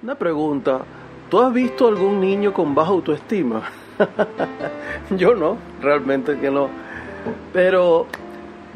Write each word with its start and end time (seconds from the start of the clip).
Una 0.00 0.14
pregunta, 0.14 0.82
¿tú 1.28 1.40
has 1.40 1.52
visto 1.52 1.88
algún 1.88 2.20
niño 2.20 2.52
con 2.52 2.72
baja 2.72 2.92
autoestima? 2.92 3.62
yo 5.16 5.34
no, 5.34 5.56
realmente 5.82 6.38
que 6.38 6.52
no. 6.52 6.68
Pero 7.52 8.06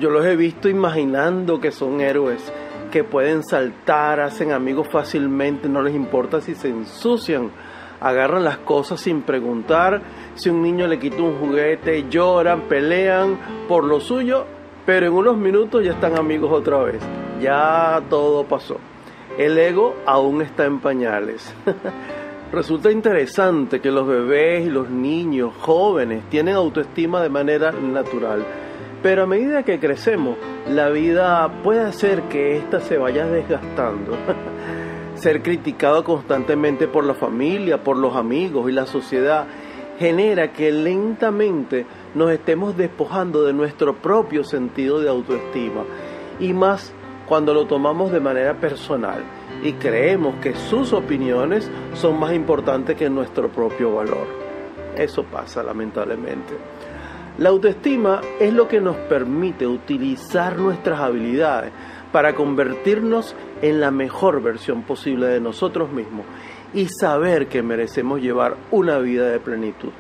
yo 0.01 0.11
los 0.11 0.27
he 0.27 0.35
visto 0.35 0.69
imaginando 0.69 1.61
que 1.61 1.71
son 1.71 2.01
héroes, 2.01 2.53
que 2.91 3.05
pueden 3.05 3.45
saltar, 3.45 4.19
hacen 4.19 4.51
amigos 4.51 4.89
fácilmente, 4.89 5.69
no 5.69 5.81
les 5.81 5.95
importa 5.95 6.41
si 6.41 6.57
se 6.57 6.71
ensucian, 6.71 7.53
agarran 8.01 8.43
las 8.43 8.59
cosas 8.59 9.01
sin 9.01 9.23
preguntar, 9.23 10.03
si 10.35 10.51
un 10.51 10.61
niño 10.61 10.89
le 10.89 10.99
quita 10.99 11.23
un 11.23 11.39
juguete, 11.39 12.09
lloran, 12.11 12.63
pelean 12.63 13.39
por 13.69 13.85
lo 13.85 14.01
suyo, 14.01 14.45
pero 14.85 15.07
en 15.07 15.13
unos 15.13 15.37
minutos 15.37 15.85
ya 15.85 15.93
están 15.93 16.19
amigos 16.19 16.51
otra 16.51 16.79
vez. 16.79 17.01
Ya 17.41 18.03
todo 18.11 18.43
pasó. 18.43 18.79
El 19.39 19.57
ego 19.59 19.97
aún 20.05 20.43
está 20.43 20.67
en 20.67 20.81
pañales. 20.81 21.55
Resulta 22.53 22.91
interesante 22.91 23.81
que 23.81 23.91
los 23.91 24.07
bebés 24.07 24.67
y 24.67 24.71
los 24.71 24.91
niños 24.91 25.55
jóvenes 25.59 26.23
tienen 26.29 26.55
autoestima 26.55 27.23
de 27.23 27.31
manera 27.31 27.73
natural, 27.73 28.45
pero 29.03 29.23
a 29.23 29.27
medida 29.27 29.63
que 29.63 29.81
crecemos, 29.81 30.37
la 30.69 30.91
vida 30.91 31.63
puede 31.63 31.81
hacer 31.81 32.25
que 32.25 32.59
ésta 32.59 32.81
se 32.81 32.99
vaya 32.99 33.27
desgastando. 33.27 34.19
Ser 35.15 35.43
criticado 35.43 36.05
constantemente 36.05 36.89
por 36.89 37.05
la 37.05 37.15
familia, 37.15 37.83
por 37.83 37.97
los 37.97 38.17
amigos 38.17 38.69
y 38.69 38.73
la 38.73 38.85
sociedad 38.85 39.47
genera 39.99 40.53
que 40.53 40.73
lentamente 40.73 41.87
nos 42.15 42.31
estemos 42.33 42.77
despojando 42.77 43.45
de 43.45 43.55
nuestro 43.55 43.95
propio 43.95 44.45
sentido 44.45 45.01
de 45.01 45.09
autoestima 45.09 45.85
y 46.39 46.53
más 46.53 46.93
cuando 47.27 47.55
lo 47.55 47.67
tomamos 47.67 48.13
de 48.13 48.21
manera 48.21 48.55
personal 48.55 49.23
y 49.63 49.73
creemos 49.75 50.37
que 50.37 50.55
sus 50.55 50.93
opiniones 50.93 51.71
son 51.95 52.19
más 52.19 52.33
importantes 52.33 52.97
que 52.97 53.09
nuestro 53.09 53.49
propio 53.49 53.95
valor. 53.95 54.27
Eso 54.97 55.25
pasa 55.25 55.63
lamentablemente. 55.63 56.55
La 57.39 57.49
autoestima 57.49 58.21
es 58.39 58.53
lo 58.53 58.69
que 58.69 58.81
nos 58.81 58.97
permite 58.97 59.67
utilizar 59.67 60.59
nuestras 60.59 61.01
habilidades 61.01 61.73
para 62.13 62.35
convertirnos 62.35 63.35
en 63.63 63.81
la 63.81 63.91
mejor 63.91 64.43
versión 64.43 64.83
posible 64.83 65.29
de 65.29 65.41
nosotros 65.41 65.91
mismos 65.91 66.27
y 66.75 66.89
saber 66.89 67.47
que 67.47 67.63
merecemos 67.63 68.21
llevar 68.21 68.57
una 68.71 68.99
vida 68.99 69.31
de 69.31 69.41
plenitud. 69.41 69.91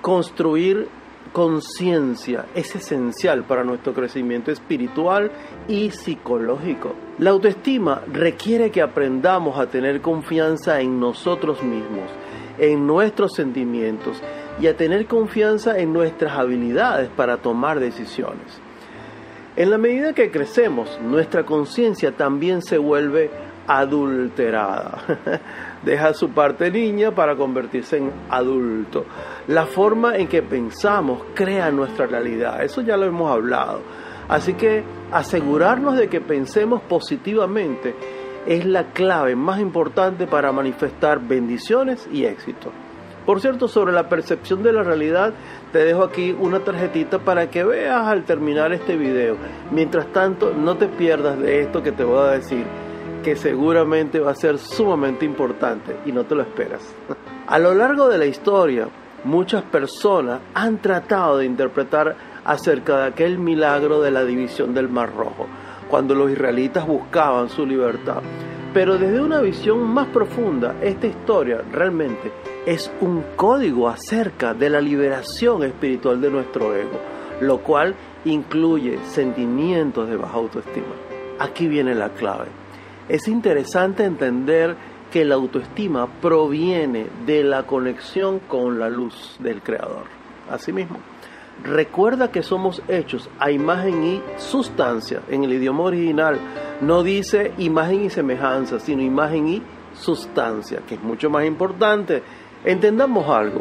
Construir 0.00 0.88
conciencia 1.34 2.46
es 2.54 2.76
esencial 2.76 3.42
para 3.42 3.64
nuestro 3.64 3.92
crecimiento 3.92 4.52
espiritual 4.52 5.32
y 5.66 5.90
psicológico. 5.90 6.94
La 7.18 7.30
autoestima 7.30 8.02
requiere 8.06 8.70
que 8.70 8.80
aprendamos 8.80 9.58
a 9.58 9.66
tener 9.66 10.00
confianza 10.00 10.80
en 10.80 11.00
nosotros 11.00 11.60
mismos, 11.64 12.08
en 12.56 12.86
nuestros 12.86 13.32
sentimientos 13.34 14.22
y 14.60 14.68
a 14.68 14.76
tener 14.76 15.06
confianza 15.06 15.76
en 15.76 15.92
nuestras 15.92 16.38
habilidades 16.38 17.10
para 17.10 17.38
tomar 17.38 17.80
decisiones. 17.80 18.60
En 19.56 19.70
la 19.70 19.78
medida 19.78 20.12
que 20.12 20.30
crecemos, 20.30 21.00
nuestra 21.02 21.44
conciencia 21.44 22.12
también 22.12 22.62
se 22.62 22.78
vuelve 22.78 23.32
adulterada. 23.66 24.98
Deja 25.82 26.14
su 26.14 26.30
parte 26.30 26.70
niña 26.70 27.14
para 27.14 27.36
convertirse 27.36 27.98
en 27.98 28.10
adulto. 28.30 29.04
La 29.48 29.66
forma 29.66 30.16
en 30.16 30.28
que 30.28 30.42
pensamos 30.42 31.22
crea 31.34 31.70
nuestra 31.70 32.06
realidad. 32.06 32.62
Eso 32.62 32.80
ya 32.80 32.96
lo 32.96 33.06
hemos 33.06 33.30
hablado. 33.30 33.82
Así 34.28 34.54
que 34.54 34.82
asegurarnos 35.12 35.96
de 35.96 36.08
que 36.08 36.20
pensemos 36.20 36.82
positivamente 36.82 37.94
es 38.46 38.64
la 38.64 38.92
clave 38.92 39.36
más 39.36 39.60
importante 39.60 40.26
para 40.26 40.52
manifestar 40.52 41.20
bendiciones 41.20 42.08
y 42.12 42.24
éxito. 42.24 42.72
Por 43.26 43.40
cierto, 43.40 43.68
sobre 43.68 43.92
la 43.92 44.08
percepción 44.08 44.62
de 44.62 44.72
la 44.72 44.82
realidad, 44.82 45.32
te 45.72 45.78
dejo 45.78 46.02
aquí 46.02 46.36
una 46.38 46.60
tarjetita 46.60 47.20
para 47.20 47.48
que 47.48 47.64
veas 47.64 48.06
al 48.06 48.24
terminar 48.24 48.72
este 48.74 48.96
video. 48.96 49.36
Mientras 49.70 50.12
tanto, 50.12 50.52
no 50.52 50.76
te 50.76 50.88
pierdas 50.88 51.38
de 51.38 51.60
esto 51.60 51.82
que 51.82 51.92
te 51.92 52.04
voy 52.04 52.18
a 52.18 52.32
decir 52.32 52.66
que 53.24 53.36
seguramente 53.36 54.20
va 54.20 54.32
a 54.32 54.36
ser 54.36 54.58
sumamente 54.58 55.24
importante 55.24 55.96
y 56.04 56.12
no 56.12 56.24
te 56.24 56.34
lo 56.34 56.42
esperas. 56.42 56.94
A 57.46 57.58
lo 57.58 57.74
largo 57.74 58.08
de 58.08 58.18
la 58.18 58.26
historia, 58.26 58.86
muchas 59.24 59.62
personas 59.62 60.40
han 60.52 60.78
tratado 60.78 61.38
de 61.38 61.46
interpretar 61.46 62.14
acerca 62.44 62.98
de 62.98 63.06
aquel 63.08 63.38
milagro 63.38 64.02
de 64.02 64.10
la 64.10 64.24
división 64.24 64.74
del 64.74 64.90
Mar 64.90 65.14
Rojo, 65.16 65.46
cuando 65.88 66.14
los 66.14 66.30
israelitas 66.30 66.86
buscaban 66.86 67.48
su 67.48 67.64
libertad. 67.64 68.20
Pero 68.74 68.98
desde 68.98 69.20
una 69.20 69.40
visión 69.40 69.82
más 69.82 70.08
profunda, 70.08 70.74
esta 70.82 71.06
historia 71.06 71.62
realmente 71.72 72.30
es 72.66 72.92
un 73.00 73.24
código 73.36 73.88
acerca 73.88 74.52
de 74.52 74.68
la 74.68 74.80
liberación 74.82 75.62
espiritual 75.62 76.20
de 76.20 76.30
nuestro 76.30 76.74
ego, 76.74 77.00
lo 77.40 77.58
cual 77.58 77.94
incluye 78.26 78.98
sentimientos 79.06 80.08
de 80.08 80.16
baja 80.16 80.36
autoestima. 80.36 80.94
Aquí 81.38 81.68
viene 81.68 81.94
la 81.94 82.10
clave 82.10 82.64
es 83.08 83.28
interesante 83.28 84.04
entender 84.04 84.76
que 85.12 85.24
la 85.24 85.36
autoestima 85.36 86.08
proviene 86.20 87.06
de 87.26 87.44
la 87.44 87.64
conexión 87.64 88.40
con 88.40 88.78
la 88.78 88.88
luz 88.88 89.36
del 89.38 89.62
Creador. 89.62 90.06
Asimismo, 90.50 90.98
recuerda 91.62 92.32
que 92.32 92.42
somos 92.42 92.82
hechos 92.88 93.30
a 93.38 93.50
imagen 93.50 94.04
y 94.04 94.22
sustancia. 94.38 95.20
En 95.28 95.44
el 95.44 95.52
idioma 95.52 95.84
original 95.84 96.38
no 96.80 97.02
dice 97.02 97.52
imagen 97.58 98.04
y 98.04 98.10
semejanza, 98.10 98.80
sino 98.80 99.02
imagen 99.02 99.48
y 99.48 99.62
sustancia, 99.94 100.80
que 100.88 100.96
es 100.96 101.02
mucho 101.02 101.30
más 101.30 101.44
importante. 101.44 102.22
Entendamos 102.64 103.28
algo. 103.28 103.60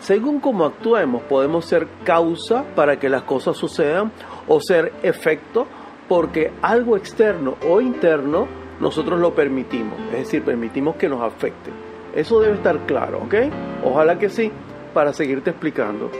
Según 0.00 0.40
cómo 0.40 0.64
actuemos, 0.64 1.22
podemos 1.22 1.64
ser 1.64 1.86
causa 2.04 2.64
para 2.74 2.98
que 2.98 3.08
las 3.08 3.22
cosas 3.22 3.56
sucedan 3.56 4.10
o 4.48 4.60
ser 4.60 4.92
efecto 5.02 5.66
porque 6.08 6.52
algo 6.60 6.96
externo 6.96 7.54
o 7.66 7.80
interno 7.80 8.61
nosotros 8.82 9.20
lo 9.20 9.32
permitimos, 9.32 9.96
es 10.10 10.24
decir, 10.24 10.42
permitimos 10.42 10.96
que 10.96 11.08
nos 11.08 11.22
afecte. 11.22 11.70
Eso 12.16 12.40
debe 12.40 12.54
estar 12.54 12.84
claro, 12.84 13.18
¿ok? 13.18 13.34
Ojalá 13.84 14.18
que 14.18 14.28
sí, 14.28 14.50
para 14.92 15.12
seguirte 15.12 15.50
explicando. 15.50 16.10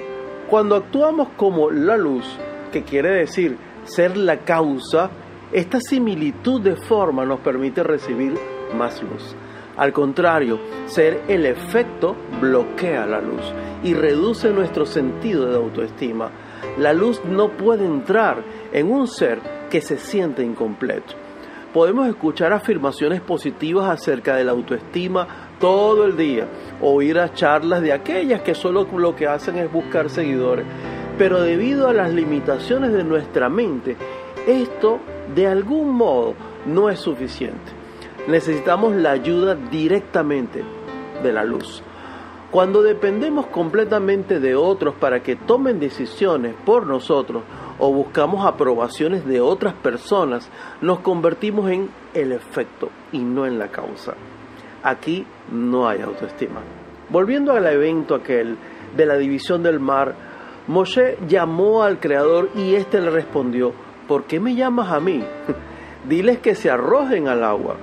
Cuando 0.48 0.76
actuamos 0.76 1.30
como 1.36 1.72
la 1.72 1.96
luz, 1.96 2.38
que 2.70 2.84
quiere 2.84 3.10
decir 3.10 3.58
ser 3.82 4.16
la 4.16 4.44
causa, 4.44 5.10
esta 5.50 5.80
similitud 5.80 6.60
de 6.60 6.76
forma 6.76 7.24
nos 7.24 7.40
permite 7.40 7.82
recibir 7.82 8.34
más 8.78 9.02
luz. 9.02 9.34
Al 9.76 9.92
contrario, 9.92 10.60
ser 10.86 11.22
el 11.26 11.46
efecto 11.46 12.14
bloquea 12.40 13.06
la 13.06 13.20
luz 13.20 13.42
y 13.82 13.94
reduce 13.94 14.50
nuestro 14.50 14.86
sentido 14.86 15.46
de 15.46 15.56
autoestima. 15.56 16.30
La 16.78 16.92
luz 16.92 17.24
no 17.24 17.50
puede 17.56 17.84
entrar 17.84 18.44
en 18.72 18.88
un 18.92 19.08
ser 19.08 19.40
que 19.68 19.80
se 19.80 19.98
siente 19.98 20.44
incompleto 20.44 21.21
podemos 21.72 22.08
escuchar 22.08 22.52
afirmaciones 22.52 23.20
positivas 23.20 23.88
acerca 23.88 24.36
de 24.36 24.44
la 24.44 24.52
autoestima 24.52 25.26
todo 25.58 26.04
el 26.04 26.16
día, 26.16 26.46
oír 26.80 27.18
a 27.18 27.32
charlas 27.32 27.82
de 27.82 27.92
aquellas 27.92 28.42
que 28.42 28.54
solo 28.54 28.86
lo 28.96 29.16
que 29.16 29.26
hacen 29.26 29.56
es 29.56 29.72
buscar 29.72 30.10
seguidores. 30.10 30.66
Pero 31.18 31.40
debido 31.40 31.88
a 31.88 31.92
las 31.92 32.12
limitaciones 32.12 32.92
de 32.92 33.04
nuestra 33.04 33.48
mente, 33.48 33.96
esto 34.46 34.98
de 35.34 35.46
algún 35.46 35.90
modo 35.94 36.34
no 36.66 36.90
es 36.90 36.98
suficiente. 36.98 37.72
Necesitamos 38.26 38.94
la 38.94 39.12
ayuda 39.12 39.54
directamente 39.54 40.62
de 41.22 41.32
la 41.32 41.44
luz. 41.44 41.82
Cuando 42.50 42.82
dependemos 42.82 43.46
completamente 43.46 44.38
de 44.38 44.54
otros 44.54 44.94
para 44.94 45.22
que 45.22 45.36
tomen 45.36 45.80
decisiones 45.80 46.54
por 46.66 46.86
nosotros, 46.86 47.42
o 47.84 47.92
buscamos 47.92 48.46
aprobaciones 48.46 49.26
de 49.26 49.40
otras 49.40 49.74
personas, 49.74 50.48
nos 50.80 51.00
convertimos 51.00 51.68
en 51.68 51.90
el 52.14 52.30
efecto 52.30 52.90
y 53.10 53.18
no 53.18 53.44
en 53.44 53.58
la 53.58 53.72
causa. 53.72 54.14
Aquí 54.84 55.26
no 55.50 55.88
hay 55.88 56.00
autoestima. 56.00 56.60
Volviendo 57.08 57.50
al 57.50 57.66
evento 57.66 58.14
aquel 58.14 58.56
de 58.96 59.04
la 59.04 59.16
división 59.16 59.64
del 59.64 59.80
mar, 59.80 60.14
Moshe 60.68 61.18
llamó 61.26 61.82
al 61.82 61.98
Creador 61.98 62.50
y 62.54 62.76
éste 62.76 63.00
le 63.00 63.10
respondió, 63.10 63.72
¿por 64.06 64.26
qué 64.26 64.38
me 64.38 64.54
llamas 64.54 64.92
a 64.92 65.00
mí? 65.00 65.24
Diles 66.08 66.38
que 66.38 66.54
se 66.54 66.70
arrojen 66.70 67.26
al 67.26 67.42
agua. 67.42 67.78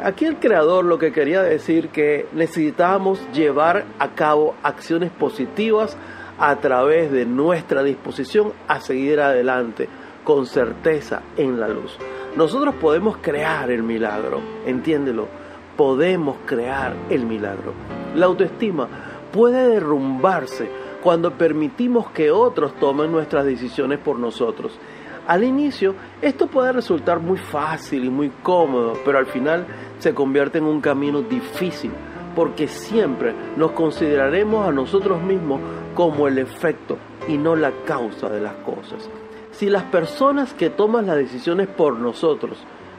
Aquí 0.00 0.26
el 0.26 0.36
Creador 0.36 0.84
lo 0.84 1.00
que 1.00 1.10
quería 1.10 1.42
decir 1.42 1.88
que 1.88 2.28
necesitábamos 2.34 3.20
llevar 3.32 3.84
a 3.98 4.10
cabo 4.10 4.54
acciones 4.62 5.10
positivas 5.10 5.98
a 6.38 6.56
través 6.56 7.10
de 7.12 7.26
nuestra 7.26 7.82
disposición 7.82 8.52
a 8.68 8.80
seguir 8.80 9.20
adelante 9.20 9.88
con 10.24 10.46
certeza 10.46 11.22
en 11.36 11.60
la 11.60 11.68
luz. 11.68 11.96
Nosotros 12.36 12.74
podemos 12.80 13.18
crear 13.18 13.70
el 13.70 13.82
milagro, 13.82 14.40
entiéndelo, 14.66 15.28
podemos 15.76 16.36
crear 16.46 16.94
el 17.10 17.26
milagro. 17.26 17.72
La 18.14 18.26
autoestima 18.26 18.88
puede 19.32 19.68
derrumbarse 19.68 20.68
cuando 21.02 21.32
permitimos 21.32 22.10
que 22.10 22.30
otros 22.30 22.74
tomen 22.76 23.12
nuestras 23.12 23.44
decisiones 23.44 23.98
por 23.98 24.18
nosotros. 24.18 24.78
Al 25.26 25.44
inicio 25.44 25.94
esto 26.20 26.46
puede 26.46 26.72
resultar 26.72 27.20
muy 27.20 27.38
fácil 27.38 28.04
y 28.04 28.10
muy 28.10 28.30
cómodo, 28.42 28.94
pero 29.04 29.18
al 29.18 29.26
final 29.26 29.66
se 29.98 30.14
convierte 30.14 30.58
en 30.58 30.64
un 30.64 30.80
camino 30.80 31.22
difícil, 31.22 31.90
porque 32.34 32.68
siempre 32.68 33.34
nos 33.56 33.72
consideraremos 33.72 34.66
a 34.66 34.72
nosotros 34.72 35.22
mismos 35.22 35.60
como 35.94 36.28
el 36.28 36.38
efecto 36.38 36.98
y 37.28 37.38
no 37.38 37.56
la 37.56 37.72
causa 37.84 38.28
de 38.28 38.40
las 38.40 38.54
cosas. 38.56 39.08
Si 39.52 39.70
las 39.70 39.84
personas 39.84 40.52
que 40.52 40.70
toman 40.70 41.06
las 41.06 41.16
decisiones 41.16 41.68
por 41.68 41.98
nosotros 41.98 42.58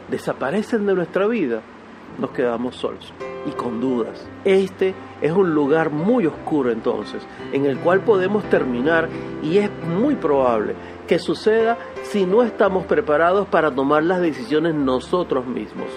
desaparecen 0.10 0.86
de 0.86 0.96
nuestra 0.96 1.28
vida, 1.28 1.62
nos 2.18 2.32
quedamos 2.32 2.76
solos 2.78 3.14
y 3.46 3.52
con 3.52 3.82
dudas. 3.82 4.26
Este 4.46 4.94
es 5.22 5.32
un 5.32 5.54
lugar 5.54 5.92
muy 5.92 6.26
oscuro 6.26 6.72
entonces, 6.72 7.26
en 7.52 7.66
el 7.66 7.78
cual 7.80 8.02
podemos 8.02 8.44
terminar 8.46 9.10
y 9.44 9.58
es 9.58 9.70
muy 9.86 10.16
probable 10.16 10.76
que 11.08 11.20
suceda 11.20 11.78
si 12.04 12.26
no 12.26 12.44
estamos 12.44 12.86
preparados 12.86 13.48
para 13.48 13.74
tomar 13.74 14.04
las 14.04 14.22
decisiones 14.22 14.74
nosotros 14.74 15.46
mismos. 15.46 15.88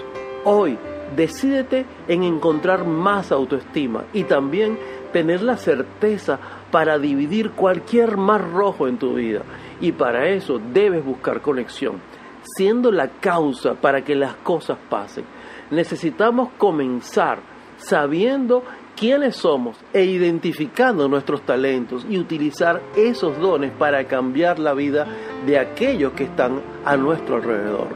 Hoy, 0.44 0.78
decídete 1.16 1.86
en 2.08 2.22
encontrar 2.22 2.84
más 2.84 3.32
autoestima 3.32 4.04
y 4.12 4.24
también 4.24 4.78
tener 5.12 5.42
la 5.42 5.56
certeza 5.56 6.38
para 6.70 6.98
dividir 6.98 7.52
cualquier 7.52 8.16
mar 8.16 8.52
rojo 8.52 8.88
en 8.88 8.98
tu 8.98 9.14
vida. 9.14 9.42
Y 9.80 9.92
para 9.92 10.28
eso 10.28 10.60
debes 10.72 11.04
buscar 11.04 11.40
conexión, 11.40 12.00
siendo 12.42 12.90
la 12.90 13.08
causa 13.08 13.74
para 13.74 14.02
que 14.04 14.14
las 14.14 14.34
cosas 14.34 14.78
pasen. 14.88 15.24
Necesitamos 15.70 16.50
comenzar 16.58 17.40
sabiendo 17.76 18.64
quiénes 18.96 19.36
somos 19.36 19.76
e 19.92 20.04
identificando 20.04 21.08
nuestros 21.08 21.42
talentos 21.42 22.04
y 22.08 22.18
utilizar 22.18 22.82
esos 22.96 23.38
dones 23.38 23.70
para 23.70 24.04
cambiar 24.04 24.58
la 24.58 24.74
vida 24.74 25.06
de 25.46 25.58
aquellos 25.58 26.12
que 26.12 26.24
están 26.24 26.60
a 26.84 26.96
nuestro 26.96 27.36
alrededor. 27.36 27.88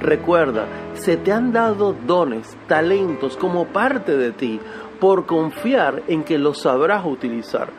Recuerda, 0.00 0.66
se 0.94 1.16
te 1.16 1.32
han 1.32 1.52
dado 1.52 1.94
dones, 2.06 2.56
talentos 2.66 3.36
como 3.36 3.66
parte 3.66 4.16
de 4.16 4.32
ti 4.32 4.60
por 5.00 5.26
confiar 5.26 6.02
en 6.06 6.22
que 6.22 6.38
los 6.38 6.62
sabrás 6.62 7.04
utilizar. 7.04 7.70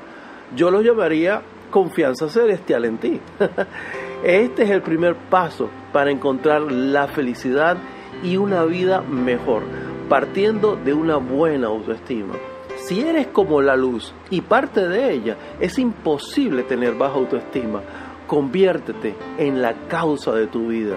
Yo 0.56 0.72
lo 0.72 0.82
llamaría 0.82 1.42
confianza 1.72 2.30
celestial 2.30 2.86
en 2.86 2.98
ti. 2.98 3.22
Este 4.24 4.64
es 4.64 4.70
el 4.70 4.82
primer 4.82 5.16
paso 5.30 5.70
para 5.92 6.10
encontrar 6.10 6.62
la 6.72 7.08
felicidad 7.10 7.76
y 8.24 8.38
una 8.38 8.64
vida 8.64 9.02
mejor, 9.02 9.64
partiendo 10.08 10.78
de 10.78 10.94
una 10.94 11.18
buena 11.18 11.68
autoestima. 11.68 12.36
Si 12.78 13.02
eres 13.02 13.28
como 13.28 13.62
la 13.62 13.76
luz 13.76 14.14
y 14.30 14.40
parte 14.40 14.88
de 14.88 15.12
ella, 15.12 15.38
es 15.60 15.78
imposible 15.78 16.64
tener 16.64 16.96
baja 16.96 17.16
autoestima. 17.16 17.82
Conviértete 18.26 19.16
en 19.38 19.62
la 19.62 19.74
causa 19.88 20.32
de 20.32 20.48
tu 20.48 20.68
vida. 20.68 20.96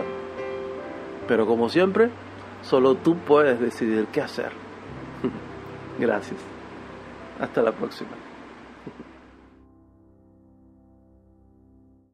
Pero 1.26 1.46
como 1.46 1.69
siempre, 1.69 2.11
solo 2.62 2.94
tú 2.96 3.17
puedes 3.19 3.61
decidir 3.61 4.06
qué 4.06 4.23
hacer. 4.23 4.50
Gracias. 5.99 6.40
Hasta 7.40 7.62
la 7.62 7.73
próxima. 7.73 8.11